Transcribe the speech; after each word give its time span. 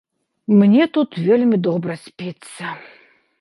Мне 0.61 0.87
тут 0.97 1.09
вельмі 1.27 1.59
добра 1.69 1.99
спіцца. 2.07 2.73